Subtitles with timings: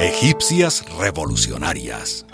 [0.00, 2.26] Egipcias revolucionarias.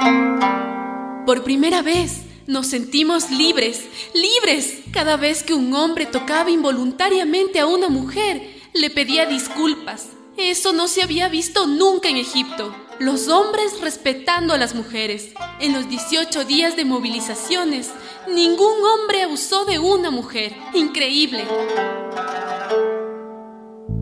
[1.26, 3.82] Por primera vez nos sentimos libres,
[4.14, 4.80] libres.
[4.92, 8.42] Cada vez que un hombre tocaba involuntariamente a una mujer,
[8.72, 10.08] le pedía disculpas.
[10.36, 12.74] Eso no se había visto nunca en Egipto.
[12.98, 15.30] Los hombres respetando a las mujeres.
[15.60, 17.90] En los 18 días de movilizaciones,
[18.28, 20.56] ningún hombre abusó de una mujer.
[20.74, 21.44] Increíble.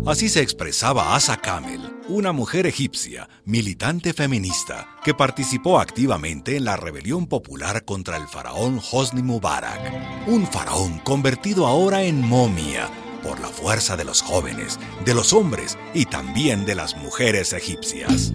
[0.06, 6.76] Así se expresaba Asa Kamel, una mujer egipcia, militante feminista, que participó activamente en la
[6.76, 12.88] rebelión popular contra el faraón Hosni Mubarak, un faraón convertido ahora en momia
[13.22, 18.32] por la fuerza de los jóvenes, de los hombres y también de las mujeres egipcias.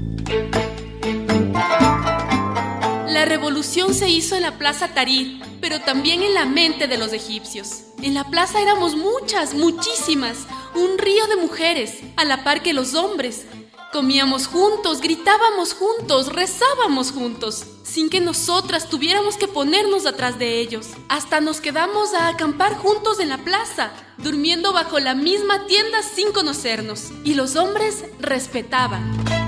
[3.07, 7.11] La revolución se hizo en la plaza Tahrir, pero también en la mente de los
[7.11, 7.85] egipcios.
[8.03, 12.93] En la plaza éramos muchas, muchísimas, un río de mujeres, a la par que los
[12.93, 13.45] hombres.
[13.91, 20.87] Comíamos juntos, gritábamos juntos, rezábamos juntos, sin que nosotras tuviéramos que ponernos atrás de ellos.
[21.07, 26.33] Hasta nos quedamos a acampar juntos en la plaza, durmiendo bajo la misma tienda sin
[26.33, 27.11] conocernos.
[27.23, 29.44] Y los hombres respetaban.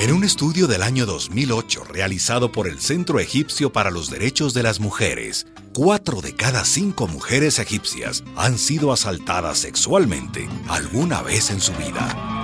[0.00, 4.62] En un estudio del año 2008 realizado por el Centro Egipcio para los Derechos de
[4.62, 11.60] las Mujeres, cuatro de cada cinco mujeres egipcias han sido asaltadas sexualmente alguna vez en
[11.60, 12.40] su vida.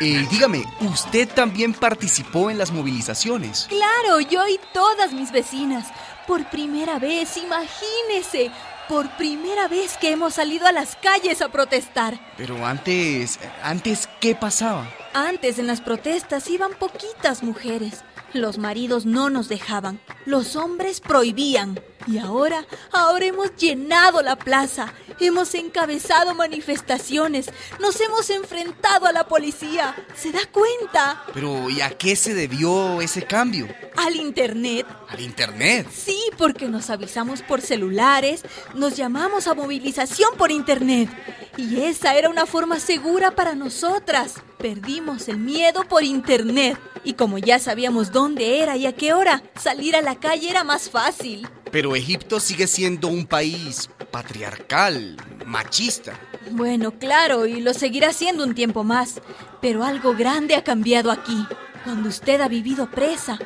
[0.00, 3.66] Eh, dígame, ¿usted también participó en las movilizaciones?
[3.68, 5.88] Claro, yo y todas mis vecinas.
[6.26, 8.50] Por primera vez, imagínese,
[8.88, 12.18] por primera vez que hemos salido a las calles a protestar.
[12.36, 14.88] Pero antes, antes, ¿qué pasaba?
[15.14, 18.04] Antes en las protestas iban poquitas mujeres.
[18.32, 21.78] Los maridos no nos dejaban, los hombres prohibían.
[22.06, 29.28] Y ahora, ahora hemos llenado la plaza, hemos encabezado manifestaciones, nos hemos enfrentado a la
[29.28, 29.94] policía.
[30.16, 31.24] ¿Se da cuenta?
[31.34, 33.68] Pero ¿y a qué se debió ese cambio?
[33.96, 34.86] Al Internet.
[35.08, 35.86] ¿Al Internet?
[35.92, 38.42] Sí, porque nos avisamos por celulares,
[38.74, 41.08] nos llamamos a movilización por Internet.
[41.56, 44.34] Y esa era una forma segura para nosotras.
[44.58, 46.76] Perdimos el miedo por Internet.
[47.04, 50.64] Y como ya sabíamos dónde era y a qué hora, salir a la calle era
[50.64, 51.46] más fácil.
[51.70, 55.16] Pero Egipto sigue siendo un país patriarcal,
[55.46, 56.18] machista.
[56.50, 59.20] Bueno, claro, y lo seguirá siendo un tiempo más.
[59.60, 61.46] Pero algo grande ha cambiado aquí.
[61.84, 63.38] Cuando usted ha vivido presa,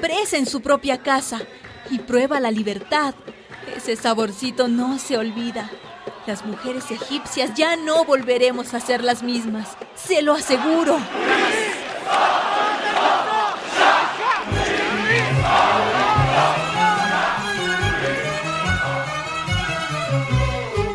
[0.00, 1.40] presa en su propia casa,
[1.90, 3.14] y prueba la libertad,
[3.76, 5.70] ese saborcito no se olvida.
[6.26, 10.98] Las mujeres egipcias ya no volveremos a ser las mismas, se lo aseguro.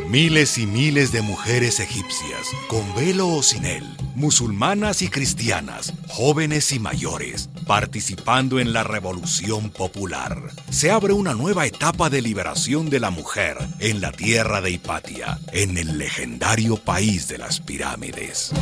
[0.09, 3.85] Miles y miles de mujeres egipcias, con velo o sin él,
[4.15, 10.41] musulmanas y cristianas, jóvenes y mayores, participando en la revolución popular.
[10.71, 15.37] Se abre una nueva etapa de liberación de la mujer en la tierra de Hipatia,
[15.51, 18.53] en el legendario país de las pirámides.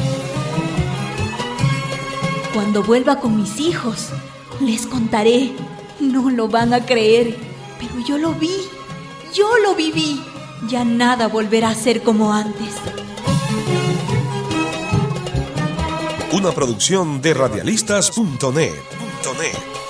[2.53, 4.09] Cuando vuelva con mis hijos,
[4.59, 5.53] les contaré.
[6.01, 7.38] No lo van a creer,
[7.79, 8.57] pero yo lo vi,
[9.34, 10.22] yo lo viví.
[10.68, 12.74] Ya nada volverá a ser como antes.
[16.34, 18.97] Una producción de radialistas.net.
[19.33, 19.87] net.